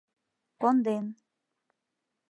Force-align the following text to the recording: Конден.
Конден. 0.61 1.05